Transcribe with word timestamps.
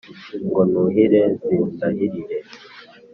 Ngo 0.45 0.61
nuhire 0.71 1.21
nzidahirire 1.33 2.37